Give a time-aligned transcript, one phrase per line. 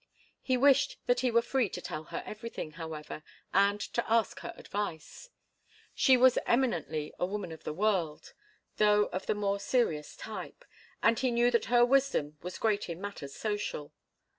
[0.41, 3.21] He wished that he were free to tell her everything, however,
[3.53, 5.29] and to ask her advice.
[5.93, 8.33] She was eminently a woman of the world,
[8.77, 10.65] though of the more serious type,
[11.03, 13.93] and he knew that her wisdom was great in matters social.